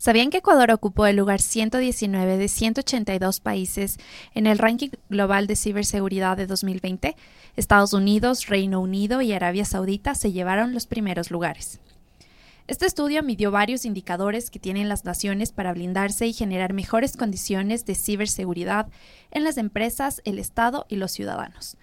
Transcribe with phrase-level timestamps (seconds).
[0.00, 3.98] ¿Sabían que Ecuador ocupó el lugar 119 de 182 países
[4.34, 7.16] en el ranking global de ciberseguridad de 2020?
[7.54, 11.80] Estados Unidos, Reino Unido y Arabia Saudita se llevaron los primeros lugares.
[12.66, 17.84] Este estudio midió varios indicadores que tienen las naciones para blindarse y generar mejores condiciones
[17.84, 18.86] de ciberseguridad
[19.30, 21.76] en las empresas, el Estado y los ciudadanos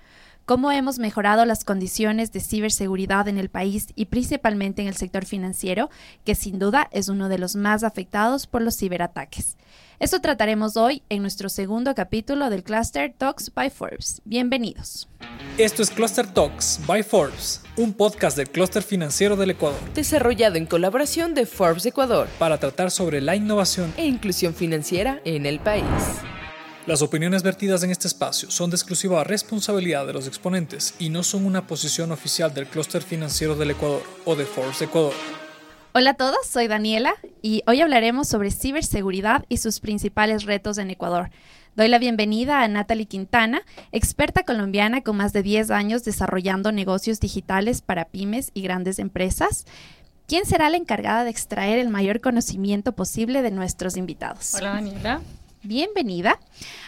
[0.48, 5.26] cómo hemos mejorado las condiciones de ciberseguridad en el país y principalmente en el sector
[5.26, 5.90] financiero,
[6.24, 9.58] que sin duda es uno de los más afectados por los ciberataques.
[10.00, 14.22] Eso trataremos hoy en nuestro segundo capítulo del Cluster Talks by Forbes.
[14.24, 15.10] Bienvenidos.
[15.58, 19.82] Esto es Cluster Talks by Forbes, un podcast del clúster financiero del Ecuador.
[19.96, 22.30] Desarrollado en colaboración de Forbes Ecuador.
[22.40, 25.84] Para tratar sobre la innovación e inclusión financiera en el país.
[26.88, 31.22] Las opiniones vertidas en este espacio son de exclusiva responsabilidad de los exponentes y no
[31.22, 35.12] son una posición oficial del clúster financiero del Ecuador o de Forbes Ecuador.
[35.92, 40.90] Hola a todos, soy Daniela y hoy hablaremos sobre ciberseguridad y sus principales retos en
[40.90, 41.30] Ecuador.
[41.76, 47.20] Doy la bienvenida a Natalie Quintana, experta colombiana con más de 10 años desarrollando negocios
[47.20, 49.66] digitales para pymes y grandes empresas.
[50.26, 54.54] ¿Quién será la encargada de extraer el mayor conocimiento posible de nuestros invitados?
[54.54, 55.22] Hola Daniela
[55.64, 56.40] bienvenida.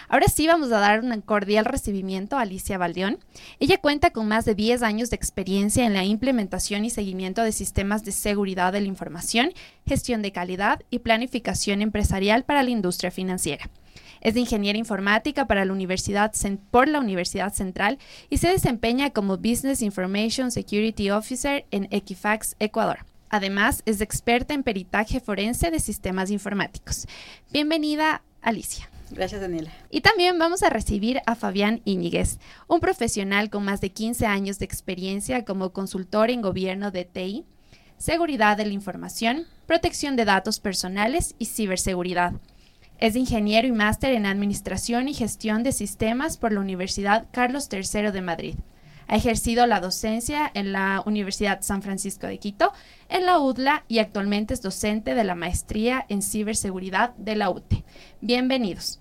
[0.08, 3.20] Ahora sí vamos a dar un cordial recibimiento a Alicia Valdeón.
[3.59, 7.52] Ella cuenta con más de 10 años de experiencia en la implementación y seguimiento de
[7.52, 9.52] sistemas de seguridad de la información,
[9.86, 13.70] gestión de calidad y planificación empresarial para la industria financiera.
[14.22, 16.34] Es ingeniera informática para la Universidad
[16.72, 23.06] por la Universidad Central y se desempeña como Business Information Security Officer en Equifax, Ecuador.
[23.30, 27.08] Además, es experta en peritaje forense de sistemas informáticos.
[27.52, 28.90] Bienvenida, Alicia.
[29.12, 29.72] Gracias, Daniela.
[29.90, 32.38] Y también vamos a recibir a Fabián Íñiguez,
[32.68, 37.46] un profesional con más de 15 años de experiencia como consultor en gobierno de TI,
[37.98, 42.34] seguridad de la información, protección de datos personales y ciberseguridad.
[43.00, 48.12] Es ingeniero y máster en Administración y Gestión de Sistemas por la Universidad Carlos III
[48.12, 48.56] de Madrid.
[49.12, 52.72] Ha ejercido la docencia en la Universidad San Francisco de Quito,
[53.09, 57.84] en la UDLA y actualmente es docente de la maestría en ciberseguridad de la UTE.
[58.22, 59.00] Bienvenidos.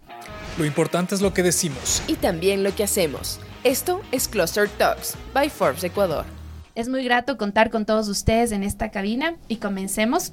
[0.56, 2.02] Lo importante es lo que decimos.
[2.06, 3.38] Y también lo que hacemos.
[3.64, 6.24] Esto es Cluster Talks by Forbes Ecuador.
[6.74, 10.32] Es muy grato contar con todos ustedes en esta cabina y comencemos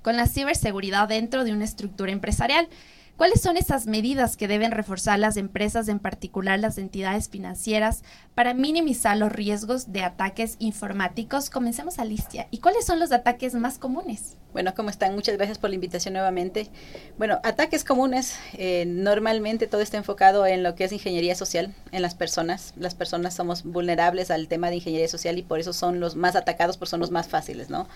[0.00, 2.66] con la ciberseguridad dentro de una estructura empresarial.
[3.16, 8.02] ¿Cuáles son esas medidas que deben reforzar las empresas, en particular las entidades financieras,
[8.34, 11.48] para minimizar los riesgos de ataques informáticos?
[11.48, 12.46] Comencemos, Alicia.
[12.50, 14.36] ¿Y cuáles son los ataques más comunes?
[14.52, 15.14] Bueno, ¿cómo están?
[15.14, 16.68] Muchas gracias por la invitación nuevamente.
[17.16, 22.02] Bueno, ataques comunes, eh, normalmente todo está enfocado en lo que es ingeniería social, en
[22.02, 22.74] las personas.
[22.76, 26.36] Las personas somos vulnerables al tema de ingeniería social y por eso son los más
[26.36, 27.88] atacados, porque son los más fáciles, ¿no?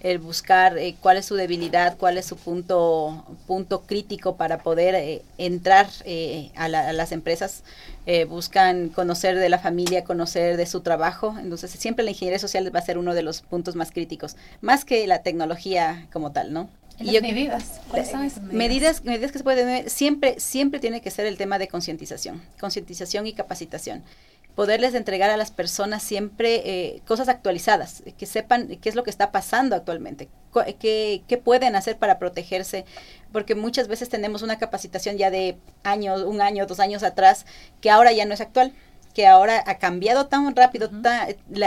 [0.00, 4.94] El buscar eh, cuál es su debilidad, cuál es su punto, punto crítico para poder
[4.94, 7.62] eh, entrar eh, a, las empresas.
[8.28, 11.36] buscan conocer de la familia, conocer de su trabajo.
[11.38, 14.84] Entonces, siempre la ingeniería social va a ser uno de los puntos más críticos, más
[14.84, 16.68] que la tecnología como tal, ¿no?
[16.98, 17.80] ¿Y medidas?
[17.88, 19.04] ¿Cuáles son esas medidas?
[19.04, 23.32] Medidas, que se pueden siempre, siempre tiene que ser el tema de concientización, concientización y
[23.32, 24.02] capacitación
[24.60, 29.08] poderles entregar a las personas siempre eh, cosas actualizadas, que sepan qué es lo que
[29.08, 30.28] está pasando actualmente,
[30.78, 32.84] qué, qué pueden hacer para protegerse,
[33.32, 37.46] porque muchas veces tenemos una capacitación ya de años, un año, dos años atrás,
[37.80, 38.74] que ahora ya no es actual
[39.14, 40.90] que ahora ha cambiado tan rápido,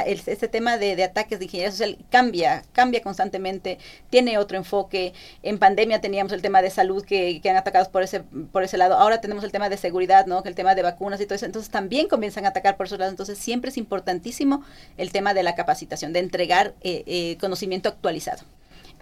[0.06, 3.78] este tema de, ataques de ingeniería social cambia, cambia constantemente,
[4.10, 5.14] tiene otro enfoque.
[5.42, 8.22] En pandemia teníamos el tema de salud que, que han atacado por ese,
[8.52, 10.42] por ese lado, ahora tenemos el tema de seguridad, ¿no?
[10.44, 13.14] el tema de vacunas y todo eso, entonces también comienzan a atacar por esos lados.
[13.14, 14.64] Entonces siempre es importantísimo
[14.98, 18.44] el tema de la capacitación, de entregar eh, eh, conocimiento actualizado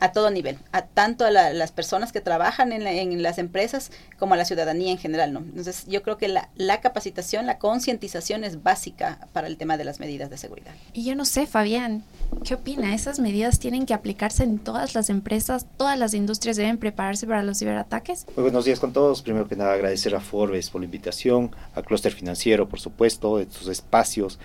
[0.02, 4.38] a todo nivel, a tanto a las personas que trabajan en, las empresas como a
[4.38, 5.40] la ciudadanía en general, ¿no?
[5.40, 9.84] Entonces, yo creo que la, la capacitación, la concientización es básica para el tema de
[9.84, 10.72] las medidas de seguridad.
[10.94, 12.04] Y yo no sé, Fabián,
[12.44, 12.96] ¿qué opina?
[12.96, 15.68] ¿Esas medidas tienen que aplicarse en todas las empresas?
[15.78, 18.26] ¿Todas las industrias deben prepararse para los ciberataques?
[18.36, 19.22] Muy buenos días con todos.
[19.22, 23.48] Primero que nada, agradecer a Forbes por la invitación, a Cluster Financiero, por supuesto, de
[23.52, 24.40] sus espacios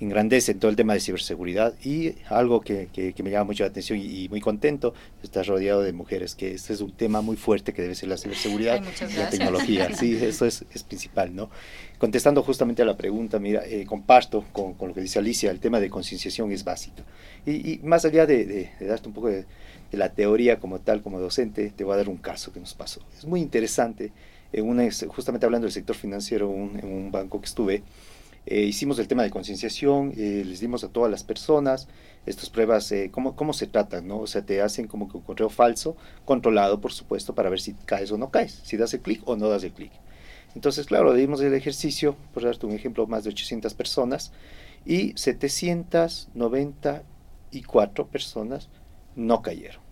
[0.00, 3.70] engrandece en todo el tema de ciberseguridad y algo que, que, me llama mucho la
[3.70, 7.72] atención y, muy contento, estar rodeado de mujeres, que este es un tema muy fuerte
[7.72, 9.88] que debe ser la ciberseguridad y la tecnología.
[9.96, 11.48] Sí, eso es, es, principal, ¿no?
[11.98, 15.58] Contestando justamente a la pregunta, mira, eh, comparto con, con, lo que dice Alicia, el
[15.58, 17.02] tema de concienciación es básico.
[17.46, 19.46] Y, y más allá de, de, darte un poco de,
[19.90, 22.74] de, la teoría como tal, como docente, te voy a dar un caso que nos
[22.74, 23.00] pasó.
[23.16, 24.12] Es muy interesante,
[24.52, 27.82] en una, justamente hablando del sector financiero, en un banco que estuve,
[28.46, 31.88] Eh, hicimos el tema de concienciación, eh, les dimos a todas las personas
[32.26, 34.20] estas pruebas, eh, cómo, cómo se tratan, ¿no?
[34.20, 37.72] O sea, te hacen como que un correo falso, controlado, por supuesto, para ver si
[37.72, 39.90] caes o no caes, si das el clic o no das el clic.
[40.54, 44.32] Entonces, claro, dimos el ejercicio, por darte un ejemplo, más de 800 personas
[44.84, 48.68] y 794 personas
[49.16, 49.84] no cayeron.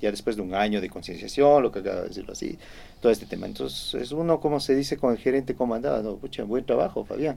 [0.00, 2.58] Ya después de un año de concienciación, lo que acaba de decirlo así,
[3.00, 3.46] todo este tema.
[3.46, 7.36] Entonces, es uno, como se dice con el gerente comandado, no, pucha, buen trabajo, Fabián.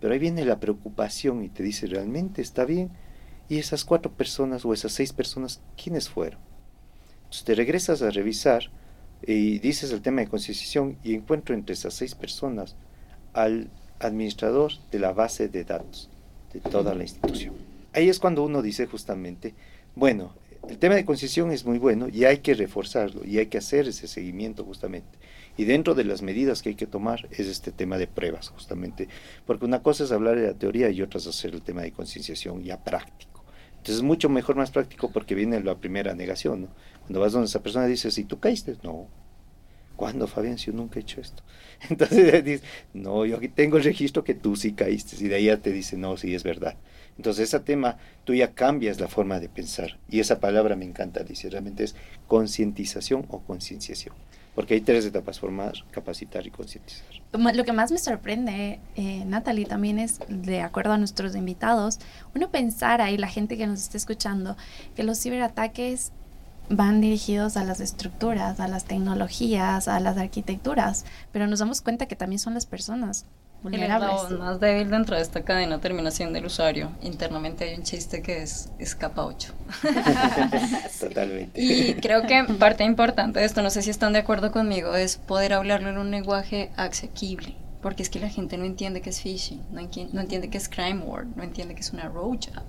[0.00, 2.90] Pero ahí viene la preocupación y te dice, ¿realmente está bien?
[3.48, 6.40] Y esas cuatro personas o esas seis personas, ¿quiénes fueron?
[7.24, 8.70] Entonces te regresas a revisar
[9.22, 12.76] y dices el tema de concienciación y encuentro entre esas seis personas
[13.32, 16.10] al administrador de la base de datos
[16.52, 17.54] de toda la institución.
[17.92, 19.54] Ahí es cuando uno dice justamente,
[19.94, 20.34] bueno,
[20.68, 23.88] el tema de concesión es muy bueno y hay que reforzarlo y hay que hacer
[23.88, 25.18] ese seguimiento justamente.
[25.56, 29.08] Y dentro de las medidas que hay que tomar es este tema de pruebas justamente,
[29.46, 31.92] porque una cosa es hablar de la teoría y otra es hacer el tema de
[31.92, 33.44] concienciación ya práctico.
[33.70, 36.68] Entonces es mucho mejor, más práctico porque viene la primera negación.
[37.02, 38.76] Cuando vas donde esa persona dice, ¿y tú caíste?
[38.82, 39.06] No.
[39.94, 40.58] ¿Cuándo, Fabián?
[40.58, 41.42] Si yo nunca he hecho esto.
[41.88, 45.16] Entonces dice, no, yo aquí tengo el registro que tú sí caíste.
[45.24, 46.76] Y de ahí ya te dice, no, sí es verdad.
[47.16, 49.98] Entonces, ese tema, tú ya cambias la forma de pensar.
[50.08, 51.94] Y esa palabra me encanta, dice, realmente es
[52.26, 54.14] concientización o concienciación.
[54.56, 57.06] Porque hay tres etapas, formar, capacitar y concientizar.
[57.32, 61.98] Lo que más me sorprende, eh, Natalie, también es, de acuerdo a nuestros invitados,
[62.34, 64.56] uno pensar ahí, la gente que nos está escuchando,
[64.96, 66.10] que los ciberataques
[66.70, 72.06] van dirigidos a las estructuras, a las tecnologías, a las arquitecturas, pero nos damos cuenta
[72.06, 73.26] que también son las personas
[73.62, 74.30] vulnerables.
[74.30, 76.90] El más débil dentro de esta cadena terminación del usuario.
[77.02, 79.52] Internamente hay un chiste que es escapa 8.
[81.00, 81.60] Totalmente.
[81.60, 85.16] Y creo que parte importante de esto, no sé si están de acuerdo conmigo, es
[85.16, 87.54] poder hablarlo en un lenguaje asequible.
[87.82, 89.80] Porque es que la gente no entiende que es phishing, no,
[90.12, 92.64] no entiende que es crime word, no entiende que es una roadmap.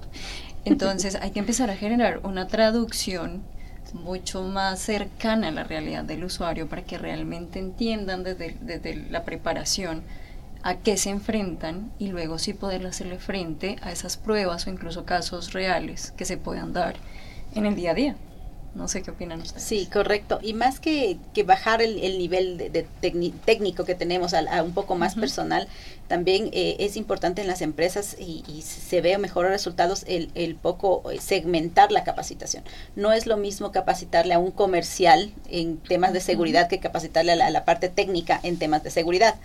[0.66, 3.42] Entonces hay que empezar a generar una traducción
[3.94, 9.24] mucho más cercana a la realidad del usuario para que realmente entiendan desde, desde la
[9.24, 10.04] preparación
[10.64, 15.06] a qué se enfrentan y luego sí poder hacerle frente a esas pruebas o incluso
[15.06, 16.96] casos reales que se puedan dar
[17.56, 18.16] en el día a día.
[18.78, 19.64] No sé qué opinan ustedes.
[19.64, 20.38] Sí, correcto.
[20.44, 25.16] Y más que, que bajar el, nivel de, técnico que tenemos a, un poco más
[25.16, 25.68] personal,
[26.08, 31.10] también eh, es importante en las empresas y, se ve mejores resultados el, el, poco
[31.10, 32.64] eh, segmentar la capacitación.
[32.96, 37.50] No es lo mismo capacitarle a un comercial en temas de seguridad que capacitarle a
[37.50, 39.36] la parte técnica en temas de seguridad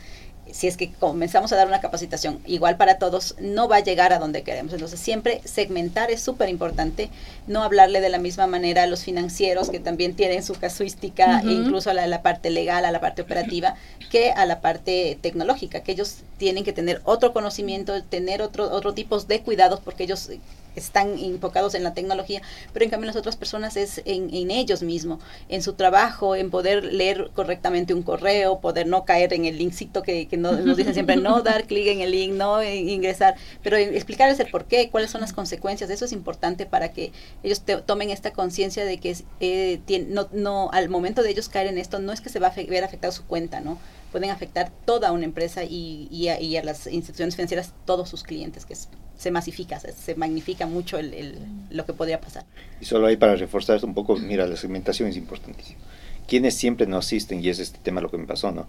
[0.52, 4.12] si es que comenzamos a dar una capacitación igual para todos, no va a llegar
[4.12, 4.72] a donde queremos.
[4.72, 7.10] Entonces, siempre segmentar es súper importante,
[7.46, 11.50] no hablarle de la misma manera a los financieros, que también tienen su casuística, e
[11.50, 13.74] incluso a la, parte legal, a la parte operativa,
[14.10, 18.92] que a la parte tecnológica, que ellos tienen que tener otro conocimiento, tener otro, otro
[18.92, 20.30] tipos de cuidados, porque ellos
[20.76, 22.42] están enfocados en la tecnología,
[22.72, 26.50] pero en cambio las otras personas es en, en ellos mismos, en su trabajo, en
[26.50, 30.76] poder leer correctamente un correo, poder no caer en el linkcito que, que no, nos
[30.76, 34.90] dicen siempre, no dar clic en el link, no ingresar, pero explicarles el por qué,
[34.90, 39.16] cuáles son las consecuencias, eso es importante para que ellos tomen esta conciencia de que
[39.40, 42.48] eh, no, no, al momento de ellos caer en esto, no es que se va
[42.48, 43.78] a ver afectado su cuenta, ¿no?
[44.10, 48.22] Pueden afectar toda una empresa y, y, a, y a las instituciones financieras, todos sus
[48.22, 48.88] clientes, que es
[49.22, 51.38] se masifica, se, magnifica mucho el,
[51.70, 52.44] lo que podría pasar.
[52.80, 55.78] Y solo ahí para reforzar un poco, mira, la segmentación es importantísima.
[56.26, 58.66] Quienes siempre no asisten, y es este tema lo que me pasó, ¿no?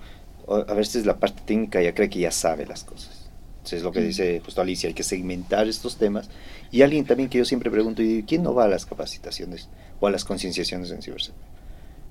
[0.48, 3.30] A veces la parte técnica ya cree que ya sabe las cosas.
[3.58, 6.30] Entonces, es lo que dice justo Alicia, hay que segmentar estos temas.
[6.70, 9.70] Y alguien también que yo siempre pregunto, ¿y quién no va a las capacitaciones
[10.00, 11.48] o a las concienciaciones en ciberseguridad?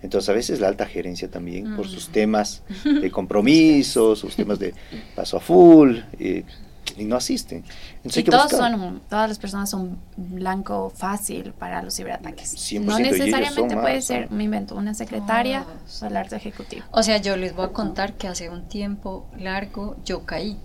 [0.02, 4.74] Entonces, a veces la alta gerencia también, por sus temas de compromisos, sus temas de
[5.14, 6.42] paso a full, eh,
[6.96, 7.64] y no asisten.
[8.04, 12.72] y todos son, todas las personas son blanco fácil para los ciberataques.
[12.80, 15.64] No necesariamente puede ser, me invento, una secretaria
[16.00, 16.84] o el arte ejecutivo.
[16.90, 20.58] O sea, yo les voy a contar que hace un tiempo largo yo caí.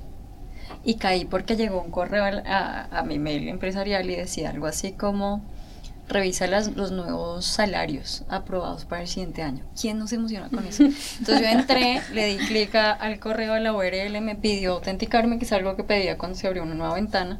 [0.83, 4.91] Y caí porque llegó un correo a, a mi mail empresarial y decía algo así
[4.91, 5.41] como
[6.07, 9.63] revisa las, los nuevos salarios aprobados para el siguiente año.
[9.79, 10.83] ¿Quién no se emociona con eso?
[11.19, 15.45] Entonces yo entré, le di clic al correo de la URL, me pidió autenticarme, que
[15.45, 17.39] es algo que pedía cuando se abrió una nueva ventana,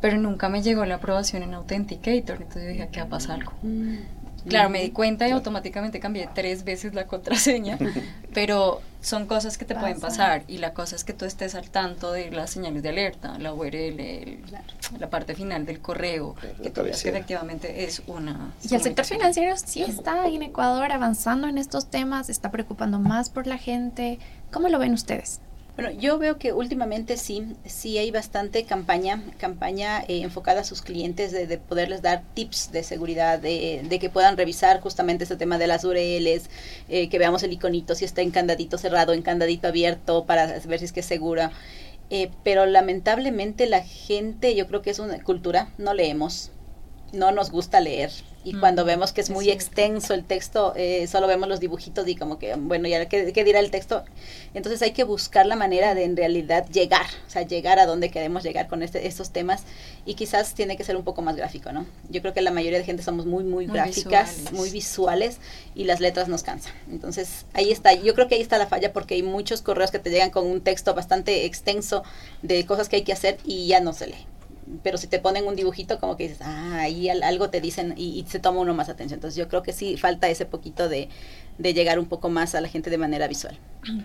[0.00, 2.36] pero nunca me llegó la aprobación en Authenticator.
[2.36, 3.52] Entonces yo dije, ¿qué va a pasar algo?
[3.62, 4.21] Mm.
[4.46, 7.78] Claro, me di cuenta y automáticamente cambié tres veces la contraseña,
[8.34, 11.70] pero son cosas que te pueden pasar y la cosa es que tú estés al
[11.70, 14.38] tanto de las señales de alerta, la URL,
[14.98, 18.52] la parte final del correo, que tú veas que efectivamente es una...
[18.62, 23.28] Y el sector financiero sí está en Ecuador avanzando en estos temas, está preocupando más
[23.28, 24.18] por la gente.
[24.52, 25.40] ¿Cómo lo ven ustedes?
[25.74, 30.82] Bueno, yo veo que últimamente sí, sí hay bastante campaña, campaña eh, enfocada a sus
[30.82, 35.66] clientes de, poderles dar tips de seguridad, de, que puedan revisar justamente ese tema de
[35.66, 36.50] las URLs,
[36.90, 40.78] eh, que veamos el iconito, si está en candadito cerrado, en candadito abierto, para ver
[40.78, 41.52] si es que es segura.
[42.10, 46.50] Eh, pero lamentablemente la gente, yo creo que es una cultura, no leemos,
[47.14, 48.10] no nos gusta leer,
[48.44, 52.16] y cuando vemos que es muy extenso el texto, eh, solo vemos los dibujitos y
[52.16, 54.04] como que, bueno, ya ¿qué, ¿qué, dirá el texto?
[54.52, 58.10] Entonces hay que buscar la manera de en realidad llegar, o sea, llegar a donde
[58.10, 59.62] queremos llegar con este, estos temas
[60.04, 61.86] y quizás tiene que ser un poco más gráfico, ¿no?
[62.08, 65.38] Yo creo que la mayoría de gente somos muy, muy, gráficas, muy visuales
[65.74, 66.72] y las letras nos cansan.
[66.90, 70.00] Entonces ahí está, yo creo que ahí está la falla porque hay muchos correos que
[70.00, 72.02] te llegan con un texto bastante extenso
[72.42, 74.26] de cosas que hay que hacer y ya no se lee
[74.82, 78.24] pero si te ponen un dibujito como que dices, ah, ahí algo te dicen y,
[78.28, 79.18] se toma uno más atención.
[79.18, 81.08] Entonces yo creo que sí falta ese poquito de,
[81.58, 83.58] de, llegar un poco más a la gente de manera visual.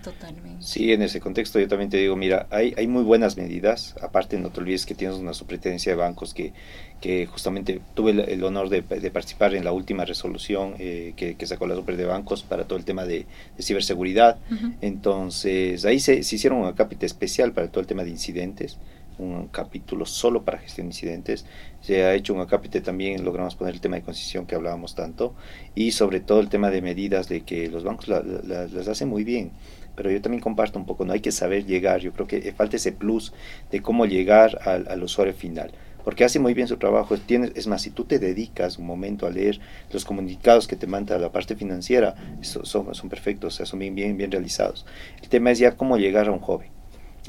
[0.03, 0.65] Totalmente.
[0.65, 3.95] Sí, en ese contexto yo también te digo, mira, hay, hay muy buenas medidas.
[4.01, 6.53] Aparte, no te olvides que tienes una superintendencia de bancos que,
[6.99, 11.45] que justamente tuve el, honor de, de, participar en la última resolución eh, que, que,
[11.45, 13.27] sacó la super de bancos para todo el tema de,
[13.59, 14.37] ciberseguridad.
[14.81, 18.77] Entonces, ahí se, se hicieron un acápite especial para todo el tema de incidentes
[19.19, 21.45] un capítulo solo para gestión de incidentes.
[21.81, 25.35] Se ha hecho un acápite también, logramos poner el tema de concesión que hablábamos tanto,
[25.75, 29.51] y sobre todo el tema de medidas de que los bancos las hacen muy bien.
[29.95, 32.75] Pero yo también comparto un poco, no hay que saber llegar, yo creo que falta
[32.75, 33.33] ese plus
[33.71, 35.71] de cómo llegar al, usuario final
[36.03, 37.17] porque hace muy bien su trabajo.
[37.17, 39.59] Tienes, es más, si tú te dedicas un momento a leer
[39.91, 44.85] los comunicados que te manda la parte financiera, son, son perfectos, son bien, bien realizados.
[45.21, 46.76] El tema es ya cómo llegar a un joven.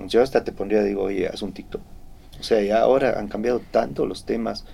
[0.06, 1.82] Yo hasta te pondría, digo, oye, haz un TikTok.
[2.38, 4.64] O sea, ya ahora han cambiado tanto los temas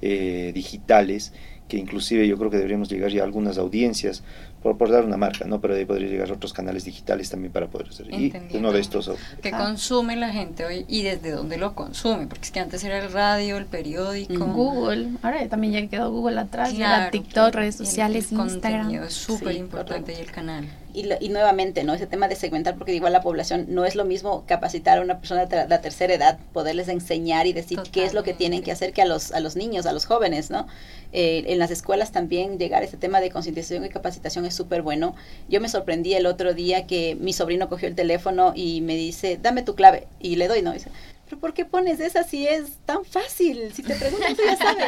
[0.00, 1.32] eh, digitales
[1.68, 4.22] que inclusive yo creo que deberíamos llegar ya a algunas audiencias
[4.62, 5.60] por, dar una marca, ¿no?
[5.60, 8.12] Pero ahí podría llegar a otros canales digitales también para poder hacer.
[8.12, 9.10] Y uno de estos...
[9.42, 9.58] Que ah.
[9.58, 13.10] consume la gente hoy y desde dónde lo consume, porque es que antes era el
[13.10, 14.44] radio, el periódico.
[14.46, 18.90] Google, ahora también ya quedó Google atrás, claro, TikTok, redes sociales, el, Instagram.
[19.04, 20.68] es súper importante y el canal.
[20.94, 21.94] Y, y, nuevamente, ¿no?
[21.94, 25.18] Ese tema de segmentar, porque igual la población no es lo mismo capacitar a una
[25.18, 28.72] persona de la tercera edad, poderles enseñar y decir qué es lo que tienen que
[28.72, 30.66] hacer que a los, a los niños, a los jóvenes, ¿no?
[31.12, 34.82] Eh, en las escuelas también llegar a ese tema de concientización y capacitación es súper
[34.82, 35.14] bueno.
[35.48, 39.38] Yo me sorprendí el otro día que mi sobrino cogió el teléfono y me dice,
[39.40, 40.06] dame tu clave.
[40.20, 40.72] Y le doy, ¿no?
[40.72, 40.90] dice,
[41.32, 43.72] pero ¿por qué pones esa si es tan fácil?
[43.72, 44.84] Si te preguntan, tú ya sabes.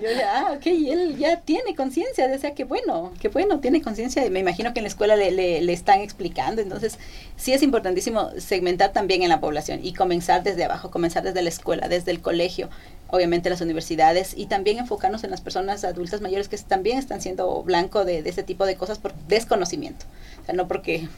[0.00, 3.58] Yo ya, ah, ok, y él ya tiene conciencia, o sea, que bueno, que bueno,
[3.58, 4.22] tiene conciencia.
[4.30, 6.62] Me imagino que en la escuela le, le, le, están explicando.
[6.62, 6.96] Entonces,
[7.36, 11.48] sí es importantísimo segmentar también en la población y comenzar desde abajo, comenzar desde la
[11.48, 12.70] escuela, desde el colegio,
[13.08, 17.64] obviamente las universidades, y también enfocarnos en las personas adultas mayores que también están siendo
[17.64, 20.06] blanco de, de ese tipo de cosas por desconocimiento.
[20.40, 21.08] O sea, no porque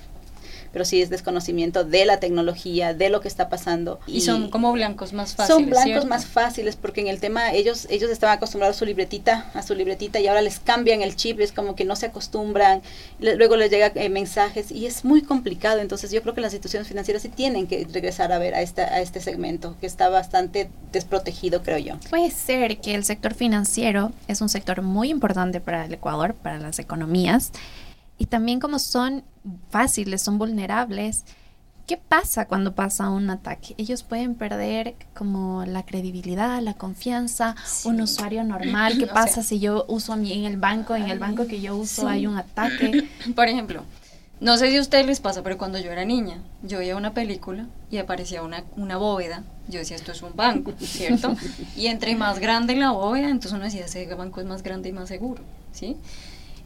[0.72, 4.00] pero sí es desconocimiento de la tecnología, de lo que está pasando.
[4.06, 5.60] Y, son como blancos más fáciles.
[5.60, 9.50] Son blancos más fáciles porque en el tema ellos ellos estaban acostumbrados a su libretita,
[9.54, 12.82] a su libretita y ahora les cambian el chip, es como que no se acostumbran,
[13.18, 15.80] luego les llega eh, mensajes y es muy complicado.
[15.80, 18.82] Entonces yo creo que las instituciones financieras sí tienen que regresar a ver a, esta,
[18.82, 21.94] a este segmento que está bastante desprotegido, creo yo.
[22.10, 26.58] Puede ser que el sector financiero es un sector muy importante para el Ecuador, para
[26.58, 27.52] las economías.
[28.22, 29.24] Y también como son
[29.70, 31.24] fáciles, son vulnerables,
[31.88, 33.74] ¿qué pasa cuando pasa un ataque?
[33.78, 38.96] Ellos pueden perder como la credibilidad, la confianza, un usuario normal.
[38.96, 41.74] ¿Qué pasa si yo uso a mí en el banco, en el banco que yo
[41.74, 43.08] uso hay un ataque?
[43.34, 43.82] Por ejemplo,
[44.38, 47.14] no sé si a ustedes les pasa, pero cuando yo era niña, yo veía una
[47.14, 49.42] película y aparecía una, una bóveda.
[49.66, 51.34] Yo decía, esto es un banco, ¿cierto?
[51.76, 54.92] y entre más grande la bóveda, entonces uno decía, ese banco es más grande y
[54.92, 55.96] más seguro, ¿sí?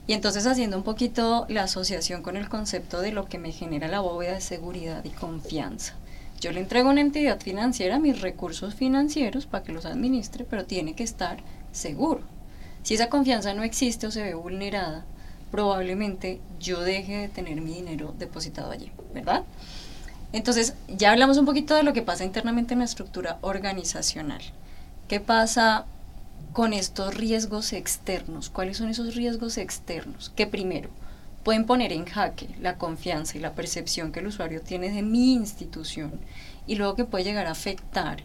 [0.07, 3.89] Y entonces haciendo un poquito la asociación con el concepto de lo que me genera
[3.89, 5.95] la bóveda de seguridad y confianza.
[6.41, 10.65] Yo le entrego a una entidad financiera mis recursos financieros para que los administre, pero
[10.65, 11.39] tiene que estar
[11.73, 12.21] seguro.
[12.83, 15.05] Si esa confianza no existe o se ve vulnerada,
[15.51, 19.43] probablemente yo deje de tener mi dinero depositado allí, ¿verdad?
[20.33, 24.43] Entonces, ya hablamos un poquito de lo que pasa internamente en la estructura organizacional.
[25.09, 25.87] ¿Qué pasa
[26.53, 28.51] con estos riesgos externos.
[28.51, 30.33] ¿Cuáles son esos riesgos externos?
[30.35, 30.91] Que primero
[31.45, 35.35] pueden poner en jaque la confianza y la percepción que el usuario tiene de mi
[35.35, 36.13] institución
[36.67, 38.25] y luego que puede llegar a afectar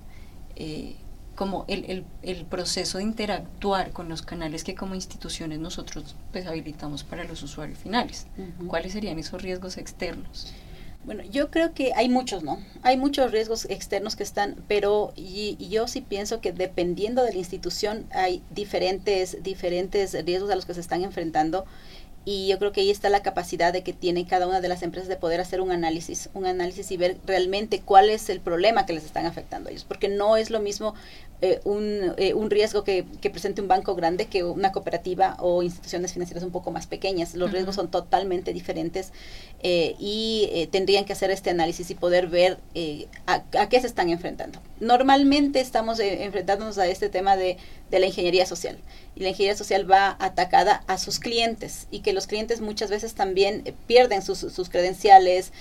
[0.56, 0.96] eh,
[1.36, 2.06] como el,
[2.50, 7.80] proceso de interactuar con los canales que como instituciones nosotros pues, habilitamos para los usuarios
[7.80, 8.27] finales.
[8.68, 10.53] ¿Cuáles serían esos riesgos externos?
[11.03, 12.60] Bueno, yo creo que hay muchos, ¿no?
[12.84, 17.39] Hay muchos riesgos externos que están, pero y, yo sí pienso que dependiendo de la
[17.39, 21.65] institución hay diferentes, diferentes riesgos a los que se están enfrentando
[22.24, 24.84] y yo creo que ahí está la capacidad de que tiene cada una de las
[24.84, 28.86] empresas de poder hacer un análisis, un análisis y ver realmente cuál es el problema
[28.86, 30.93] que les están afectando a ellos, porque no es lo mismo
[31.44, 35.64] eh, un, eh, un, riesgo que, que, presente un banco grande que una cooperativa o
[35.64, 37.34] instituciones financieras un poco más pequeñas.
[37.34, 39.12] Los riesgos son totalmente diferentes
[39.64, 42.60] eh, y tendrían que hacer este análisis y poder ver
[43.26, 44.60] a, a, qué se están enfrentando.
[44.80, 47.58] Normalmente estamos enfrentándonos a este tema de,
[47.90, 48.78] de la ingeniería social
[49.16, 53.16] y la ingeniería social va atacada a sus clientes y que los clientes muchas veces
[53.16, 55.54] también pierden sus, sus credenciales,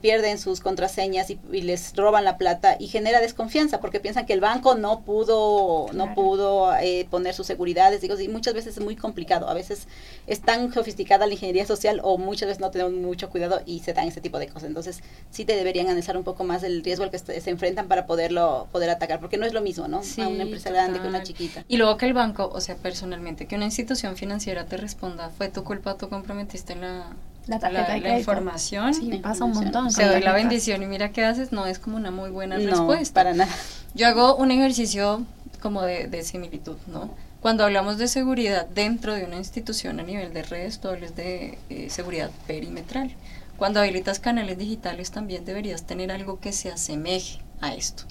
[0.00, 4.32] pierden sus contraseñas y, y, les roban la plata y genera desconfianza porque piensan que
[4.32, 8.84] el banco no pudo no pudo eh, poner sus seguridades, digo, y muchas veces es
[8.84, 9.88] muy complicado, a veces
[10.26, 13.94] es tan sofisticada la ingeniería social o muchas veces no tenemos mucho cuidado y se
[13.94, 14.64] dan ese tipo de cosas.
[14.64, 18.06] Entonces, sí te deberían analizar un poco más el riesgo al que se enfrentan para
[18.06, 20.00] poderlo poder atacar, porque no es lo mismo, ¿no?
[20.00, 21.64] a una empresa grande que una chiquita.
[21.66, 25.48] Y luego que el banco, o sea, personalmente, que una institución financiera te responda, fue
[25.48, 27.06] tu culpa, tú comprometiste la
[27.46, 28.94] la, tarjeta la, información.
[28.94, 29.92] Sí, pasa un montón.
[29.92, 32.70] Te doy la bendición y mira qué haces, no es como una muy buena no,
[32.70, 33.14] respuesta.
[33.14, 33.52] para nada.
[33.94, 35.24] Yo hago un ejercicio
[35.60, 37.10] como de, de, similitud, ¿no?
[37.40, 41.58] Cuando hablamos de seguridad dentro de una institución a nivel de redes, todo es de
[41.70, 43.12] eh, seguridad perimetral.
[43.56, 48.04] Cuando habilitas canales digitales también deberías tener algo que se asemeje a esto.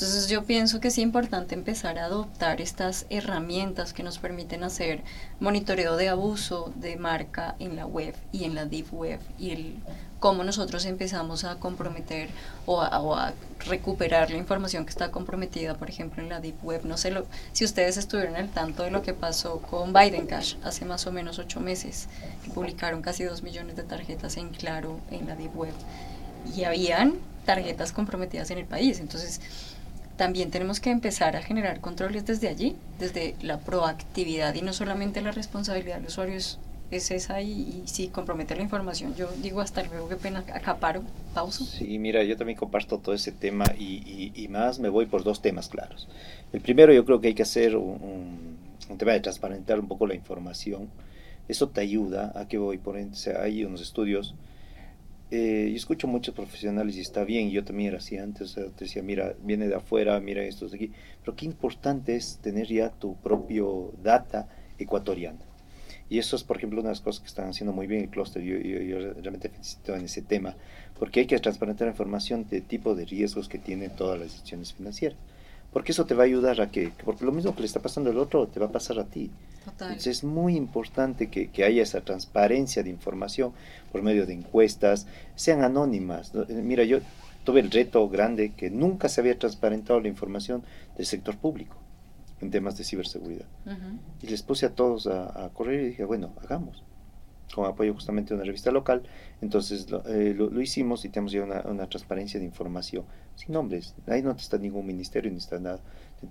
[0.00, 5.02] Entonces yo pienso que es importante empezar a adoptar estas herramientas que nos permiten hacer
[5.40, 9.76] monitoreo de abuso de marca en la web y en la deep web y el
[10.18, 12.30] cómo nosotros empezamos a comprometer
[12.64, 13.34] o a,
[13.66, 16.86] recuperar la información que está comprometida, por ejemplo, en la Deep Web.
[16.86, 20.54] No sé lo, si ustedes estuvieron al tanto de lo que pasó con Biden Cash
[20.64, 22.08] hace más o menos ocho meses,
[22.42, 25.74] que publicaron casi dos millones de tarjetas en claro en la Deep Web.
[26.56, 28.98] Y habían tarjetas comprometidas en el país.
[28.98, 29.42] Entonces,
[30.20, 35.22] también tenemos que empezar a generar controles desde allí, desde la proactividad y no solamente
[35.22, 36.58] la responsabilidad del usuario es,
[36.90, 41.64] esa y, si compromete la información, yo digo hasta luego, qué pena, acaparo, pauso.
[41.64, 45.40] Sí, mira, yo también comparto todo ese tema y, y, más me voy por dos
[45.40, 46.06] temas claros.
[46.52, 48.58] El primero yo creo que hay que hacer un,
[48.90, 50.90] un, tema de transparentar un poco la información.
[51.48, 54.34] Eso te ayuda a que voy por, o sea, hay unos estudios
[55.30, 59.02] eh, yo escucho muchos profesionales y está bien, yo también era así antes, te decía,
[59.02, 60.92] mira, viene de afuera, mira esto de aquí,
[61.24, 65.50] pero qué importante es tener ya tu propio data ecuatoriana.
[66.10, 68.08] Y eso es, por ejemplo, una de las cosas que están haciendo muy bien el
[68.08, 68.42] clúster.
[68.42, 68.56] Yo,
[69.22, 70.56] realmente felicito en ese tema,
[70.98, 75.18] porque hay que transparentar información de tipo de riesgos que tienen todas las instituciones financieras.
[75.72, 78.10] Porque eso te va a ayudar a que, porque lo mismo que le está pasando
[78.10, 79.30] al otro, te va a pasar a ti.
[79.66, 83.52] Entonces es muy importante que, que, haya esa transparencia de información
[83.92, 85.06] por medio de encuestas,
[85.36, 86.32] sean anónimas.
[86.48, 86.98] Eh, mira, yo
[87.44, 90.62] tuve el reto grande que nunca se había transparentado la información
[90.96, 91.76] del sector público
[92.40, 93.46] en temas de ciberseguridad.
[94.22, 96.82] Y les puse a todos a, correr y dije, bueno, hagamos
[97.66, 99.02] apoyo justamente de una revista local.
[99.40, 103.04] Entonces lo, eh, lo, hicimos y tenemos ya una, una, transparencia de información
[103.36, 103.94] sin nombres.
[104.06, 105.80] Ahí no está ningún ministerio ni está nada,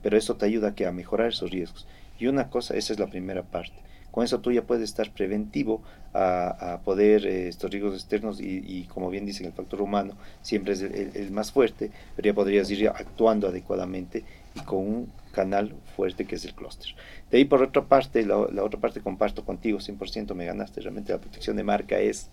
[0.01, 1.87] pero eso te ayuda que a mejorar esos riesgos.
[2.19, 3.75] Y una cosa, esa es la primera parte.
[4.11, 5.81] Con eso tú ya puedes estar preventivo
[6.13, 10.15] a, a poder eh, estos riesgos externos y, y, como bien dicen, el factor humano
[10.41, 14.23] siempre es el, el, más fuerte, pero ya podrías ir actuando adecuadamente
[14.55, 16.95] y con un canal fuerte que es el clúster.
[17.29, 21.13] De ahí por otra parte, la, la, otra parte comparto contigo, 100% me ganaste, realmente
[21.13, 22.29] la protección de marca es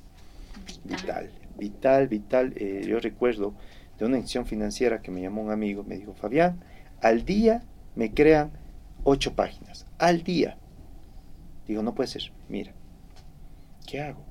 [0.84, 2.52] vital, vital, vital.
[2.56, 3.54] Eh, yo recuerdo
[3.98, 6.60] de una institución financiera que me llamó un amigo, me dijo, Fabián,
[7.00, 7.62] al día
[7.94, 8.50] me crean
[9.04, 10.58] ocho páginas, al día.
[11.66, 12.72] Digo, no puede ser, mira,
[13.86, 14.24] ¿qué hago?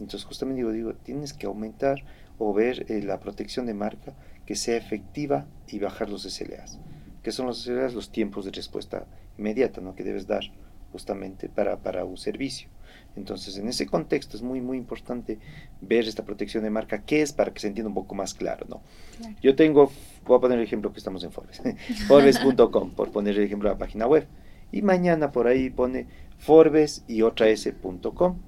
[0.00, 2.04] Entonces justamente digo, digo, tienes que aumentar
[2.38, 6.78] o ver eh, la protección de marca que sea efectiva y bajar los SLAs.
[7.24, 7.66] ¿Qué son los?
[7.66, 9.06] Los tiempos de respuesta
[9.38, 9.96] inmediata ¿no?
[9.96, 10.44] que debes dar
[10.92, 12.68] justamente para, para un servicio.
[13.16, 15.38] Entonces, en ese contexto es muy, muy importante
[15.80, 18.66] ver esta protección de marca, qué es para que se entienda un poco más claro,
[18.68, 18.82] ¿no?
[19.16, 19.34] Claro.
[19.42, 19.90] Yo tengo,
[20.26, 21.62] voy a poner el ejemplo que estamos en Forbes,
[22.08, 24.26] forbes.com, por poner el ejemplo de la página web.
[24.70, 26.06] Y mañana por ahí pone
[26.38, 28.38] Forbes y otra S.com.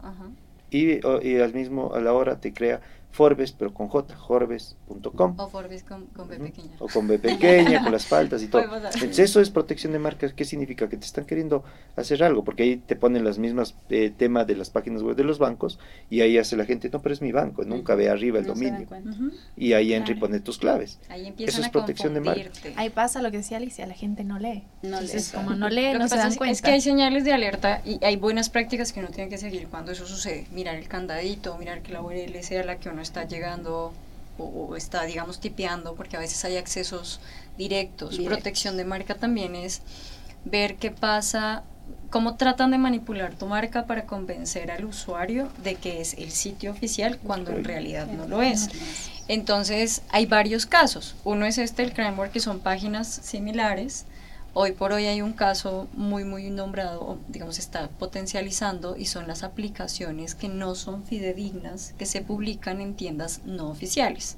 [0.70, 2.80] Y, y, al mismo, a la hora te crea
[3.16, 5.34] Forbes, pero con J, Forbes.com.
[5.38, 6.76] O Forbes con, con, B pequeña.
[6.78, 8.62] O con B pequeña, con las faltas y todo.
[8.62, 10.34] Entonces, eso es protección de marcas.
[10.34, 10.86] ¿Qué significa?
[10.90, 11.64] Que te están queriendo
[11.96, 15.24] hacer algo, porque ahí te ponen las mismas eh, temas de las páginas web de
[15.24, 15.78] los bancos
[16.10, 18.52] y ahí hace la gente, no, pero es mi banco, nunca ve arriba el no
[18.52, 18.86] dominio.
[19.56, 20.12] Y ahí claro.
[20.12, 20.98] y pone tus claves.
[21.08, 22.50] Ahí eso es protección de marca.
[22.76, 24.64] Ahí pasa lo que decía Alicia, la gente no lee.
[24.82, 25.38] No Entonces, lee.
[25.38, 26.52] como no lee, lo no se dan es, cuenta.
[26.52, 29.68] Es que hay señales de alerta y hay buenas prácticas que uno tiene que seguir
[29.68, 30.46] cuando eso sucede.
[30.52, 33.92] Mirar el candadito, mirar que la URL sea la que uno está llegando
[34.38, 37.20] o, o, está, digamos, tipeando, porque a veces hay accesos
[37.56, 38.10] directos.
[38.10, 38.34] Directos.
[38.34, 39.80] Protección de marca también es
[40.44, 41.64] ver qué pasa
[42.10, 46.70] cómo tratan de manipular tu marca para convencer al usuario de que es el sitio
[46.70, 48.68] oficial cuando en realidad no lo es.
[49.28, 51.16] Entonces, hay varios casos.
[51.24, 54.06] Uno es este, el Cranmore, que son páginas similares.
[54.58, 59.42] Hoy por hoy hay un caso muy, muy nombrado, digamos, está potencializando y son las
[59.42, 64.34] aplicaciones que no son fidedignas, que se publican en tiendas no oficiales.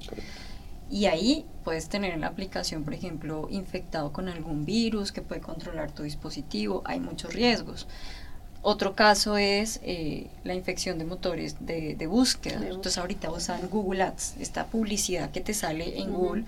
[0.91, 5.39] Y ahí puedes tener en la aplicación, por ejemplo, infectado con algún virus que puede
[5.39, 6.81] controlar tu dispositivo.
[6.83, 7.87] Hay muchos riesgos.
[8.61, 12.57] Otro caso es eh, la infección de motores de, búsqueda.
[12.57, 16.43] Entonces ahorita usan Google Ads, esta publicidad que te sale en Google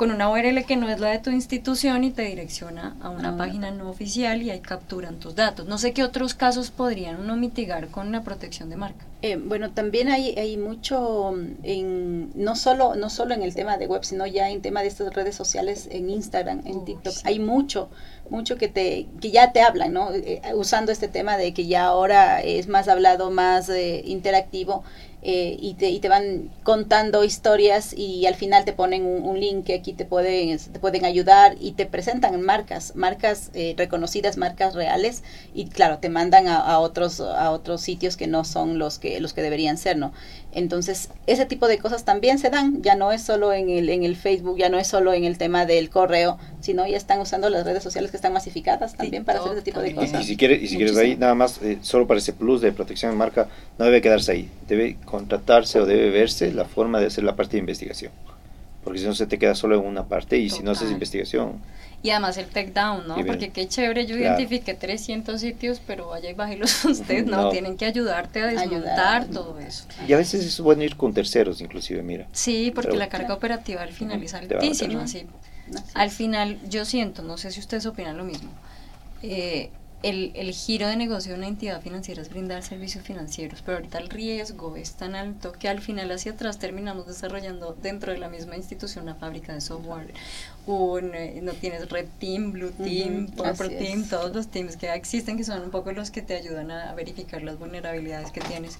[0.00, 3.34] con una URL que no es la de tu institución y te direcciona a una
[3.34, 3.36] ah.
[3.36, 5.66] página no oficial y ahí capturan tus datos.
[5.66, 9.04] No sé qué otros casos podrían uno mitigar con la protección de marca.
[9.20, 13.86] Eh, bueno, también hay, hay mucho en no solo no solo en el tema de
[13.88, 17.90] web, sino ya en tema de estas redes sociales, en Instagram, en TikTok, hay mucho
[18.30, 20.14] mucho que te que ya te hablan, ¿no?
[20.14, 24.82] Eh, usando este tema de que ya ahora es más hablado, más eh, interactivo
[25.22, 29.66] eh, y, te, y te van contando historias y al final te ponen un, link
[29.66, 34.74] que aquí te pueden, te pueden ayudar y te presentan marcas, marcas eh, reconocidas, marcas
[34.74, 35.22] reales
[35.54, 39.34] y claro, te mandan a, otros, a otros sitios que no son los que, los
[39.34, 40.12] que deberían ser, ¿no?
[40.52, 44.02] Entonces, ese tipo de cosas también se dan, ya no es solo en el, en
[44.02, 47.48] el Facebook, ya no es solo en el tema del correo, sino ya están usando
[47.50, 50.22] las redes sociales que están masificadas también para hacer ese tipo de cosas.
[50.22, 52.72] Y, si quieres, y si quieres ahí, nada más, eh, solo para ese plus de
[52.72, 57.06] protección de marca, no debe quedarse ahí, debe contratarse o debe verse la forma de
[57.06, 58.12] hacer la parte de investigación,
[58.84, 61.60] porque si no se te queda solo en una parte y si no haces investigación
[62.02, 63.16] y además el take down, ¿no?
[63.26, 67.50] Porque qué chévere, yo identifiqué 300 sitios, pero vaya y bájelos usted, ¿no?
[67.50, 69.84] Tienen que ayudarte a desmontar todo eso.
[70.08, 72.26] Y a veces es bueno ir con terceros, inclusive, mira.
[72.32, 75.26] Sí, porque la carga operativa al final es altísima, sí.
[75.94, 78.50] Al final, yo siento, no sé si ustedes opinan lo mismo,
[79.22, 79.70] eh,
[80.02, 83.98] el, el, giro de negocio de una entidad financiera es brindar servicios financieros, pero ahorita
[83.98, 88.30] el riesgo es tan alto que al final hacia atrás terminamos desarrollando dentro de la
[88.30, 90.14] misma institución una fábrica de software.
[90.66, 95.36] Un, eh, no tienes Red Team, Blue Team, Purple Team, todos los teams que existen
[95.36, 98.78] que son un poco los que te ayudan a, verificar las vulnerabilidades que tienes.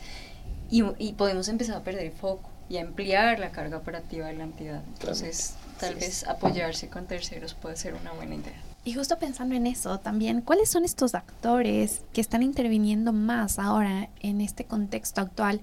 [0.71, 4.35] Y, y, podemos empezar a perder el foco y a ampliar la carga operativa de
[4.35, 4.83] la entidad.
[4.99, 8.70] Entonces, tal vez apoyarse con terceros puede ser una buena idea.
[8.85, 14.09] Y justo pensando en eso también, ¿cuáles son estos actores que están interviniendo más ahora
[14.21, 15.61] en este contexto actual